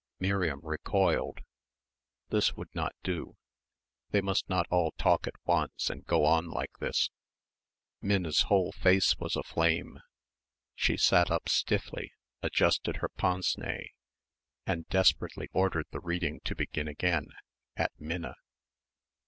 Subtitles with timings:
[0.19, 1.41] Miriam recoiled.
[2.29, 3.37] This would not do
[4.09, 7.11] they must not all talk at once and go on like this.
[8.01, 9.99] Minna's whole face was aflame.
[10.73, 13.89] She sat up stiffly adjusted her pince nez
[14.65, 17.27] and desperately ordered the reading to begin again
[17.77, 18.33] at Minna.